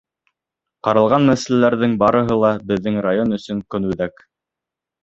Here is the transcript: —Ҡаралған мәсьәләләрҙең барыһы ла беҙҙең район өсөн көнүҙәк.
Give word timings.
—Ҡаралған 0.87 1.27
мәсьәләләрҙең 1.31 1.95
барыһы 2.05 2.41
ла 2.45 2.51
беҙҙең 2.73 2.99
район 3.11 3.39
өсөн 3.41 3.65
көнүҙәк. 3.77 4.27